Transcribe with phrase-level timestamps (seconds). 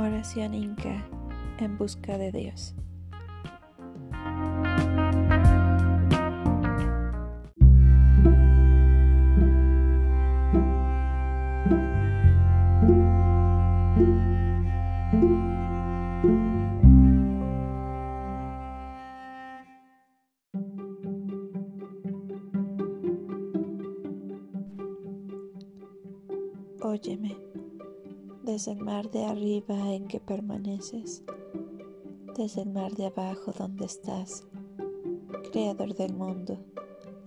[0.00, 1.04] Oración Inca
[1.58, 2.74] en busca de Dios.
[26.80, 27.36] Óyeme
[28.42, 31.22] desde el mar de arriba en que permaneces,
[32.36, 34.46] desde el mar de abajo donde estás,
[35.52, 36.58] Creador del mundo,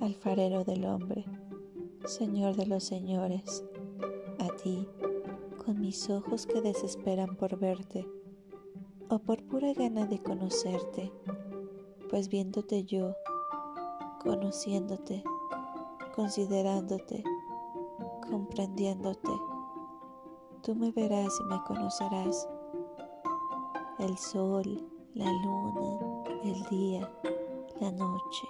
[0.00, 1.24] alfarero del hombre,
[2.06, 3.64] Señor de los señores,
[4.38, 4.86] a ti,
[5.64, 8.06] con mis ojos que desesperan por verte,
[9.08, 11.12] o por pura gana de conocerte,
[12.08, 13.14] pues viéndote yo,
[14.22, 15.22] conociéndote,
[16.14, 17.22] considerándote,
[18.30, 19.30] comprendiéndote,
[20.62, 22.48] Tú me verás y me conocerás.
[23.98, 27.10] El sol, la luna, el día,
[27.80, 28.46] la noche,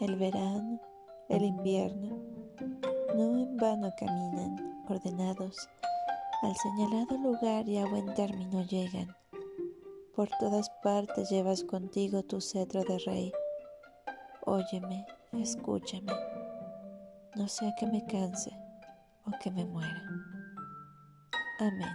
[0.00, 0.80] el verano,
[1.28, 2.18] el invierno,
[3.14, 5.68] no en vano caminan, ordenados,
[6.40, 9.14] al señalado lugar y a buen término llegan.
[10.16, 13.32] Por todas partes llevas contigo tu cetro de rey.
[14.46, 16.12] Óyeme, escúchame,
[17.36, 18.50] no sea que me canse
[19.26, 20.33] o que me muera.
[21.58, 21.88] Amén.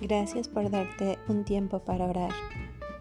[0.00, 2.32] Gracias por darte un tiempo para orar